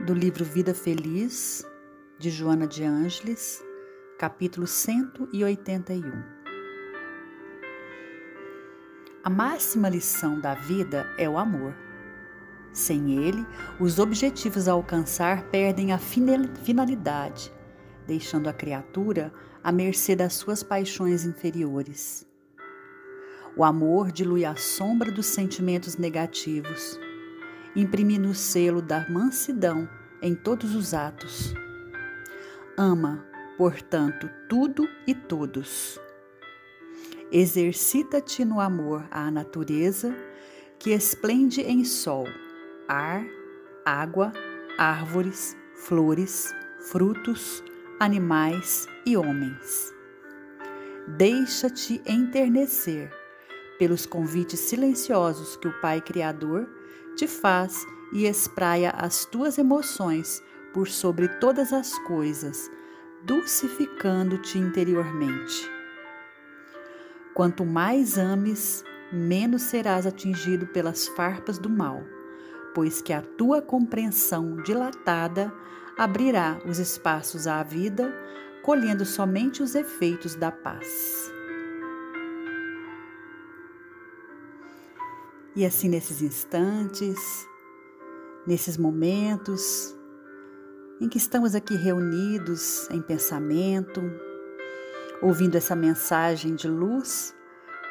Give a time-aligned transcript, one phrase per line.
[0.00, 1.64] do livro Vida Feliz,
[2.18, 3.64] de Joana de Ângeles,
[4.18, 6.02] capítulo 181.
[9.22, 11.74] A máxima lição da vida é o amor.
[12.72, 13.46] Sem ele,
[13.80, 17.50] os objetivos a alcançar perdem a finalidade,
[18.06, 22.26] deixando a criatura à mercê das suas paixões inferiores.
[23.56, 26.98] O amor dilui a sombra dos sentimentos negativos
[27.74, 29.88] imprimindo o selo da mansidão
[30.22, 31.54] em todos os atos.
[32.76, 33.24] Ama,
[33.56, 36.00] portanto, tudo e todos.
[37.30, 40.14] Exercita-te no amor à natureza
[40.78, 42.26] que esplende em sol,
[42.86, 43.24] ar,
[43.84, 44.32] água,
[44.78, 46.54] árvores, flores,
[46.90, 47.62] frutos,
[47.98, 49.92] animais e homens.
[51.06, 53.10] Deixa-te enternecer
[53.78, 56.68] pelos convites silenciosos que o Pai Criador
[57.16, 62.70] te faz e espraia as tuas emoções por sobre todas as coisas,
[63.24, 65.70] dulcificando-te interiormente.
[67.34, 72.02] Quanto mais ames, menos serás atingido pelas farpas do mal,
[72.74, 75.52] pois que a tua compreensão dilatada
[75.96, 78.12] abrirá os espaços à vida,
[78.62, 81.33] colhendo somente os efeitos da paz.
[85.56, 87.46] E assim, nesses instantes,
[88.44, 89.96] nesses momentos
[91.00, 94.02] em que estamos aqui reunidos em pensamento,
[95.22, 97.32] ouvindo essa mensagem de luz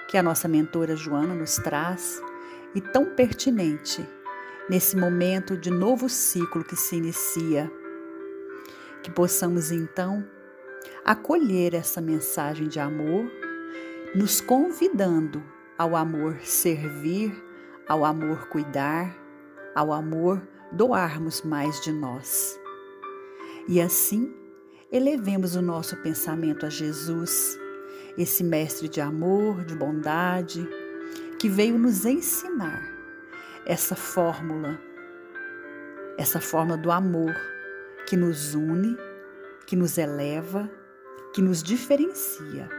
[0.09, 2.21] que a nossa mentora Joana nos traz
[2.75, 4.05] e tão pertinente
[4.69, 7.71] nesse momento de novo ciclo que se inicia.
[9.01, 10.27] Que possamos então
[11.05, 13.31] acolher essa mensagem de amor,
[14.13, 15.41] nos convidando
[15.77, 17.52] ao amor servir
[17.87, 19.15] ao amor cuidar,
[19.75, 22.59] ao amor doarmos mais de nós.
[23.67, 24.33] E assim,
[24.91, 27.57] elevemos o nosso pensamento a Jesus,
[28.17, 30.67] esse mestre de amor, de bondade,
[31.39, 32.83] que veio nos ensinar
[33.65, 34.79] essa fórmula,
[36.17, 37.35] essa fórmula do amor
[38.05, 38.97] que nos une,
[39.65, 40.69] que nos eleva,
[41.33, 42.69] que nos diferencia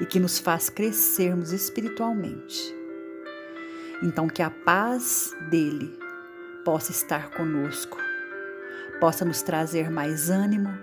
[0.00, 2.83] e que nos faz crescermos espiritualmente.
[4.02, 5.98] Então, que a paz dele
[6.64, 7.98] possa estar conosco,
[8.98, 10.76] possa nos trazer mais ânimo,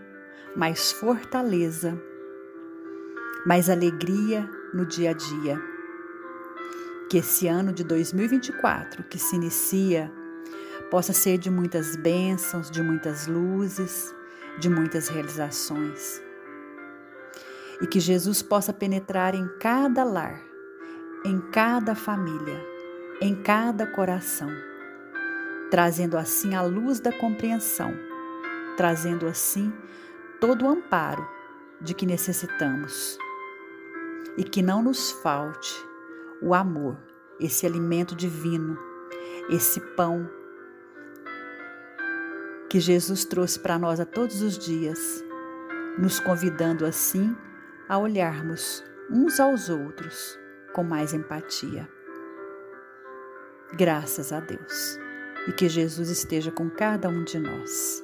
[0.55, 1.99] mais fortaleza,
[3.45, 5.61] mais alegria no dia a dia.
[7.09, 10.11] Que esse ano de 2024 que se inicia
[10.89, 14.13] possa ser de muitas bênçãos, de muitas luzes,
[14.59, 16.21] de muitas realizações.
[17.81, 20.39] E que Jesus possa penetrar em cada lar,
[21.25, 22.70] em cada família
[23.21, 24.49] em cada coração,
[25.69, 27.93] trazendo assim a luz da compreensão,
[28.75, 29.71] trazendo assim
[30.39, 31.23] todo o amparo
[31.79, 33.19] de que necessitamos.
[34.37, 35.71] E que não nos falte
[36.41, 36.97] o amor,
[37.39, 38.75] esse alimento divino,
[39.49, 40.27] esse pão
[42.69, 45.23] que Jesus trouxe para nós a todos os dias,
[45.99, 47.35] nos convidando assim
[47.87, 50.39] a olharmos uns aos outros
[50.73, 51.87] com mais empatia.
[53.73, 54.99] Graças a Deus.
[55.47, 58.03] E que Jesus esteja com cada um de nós.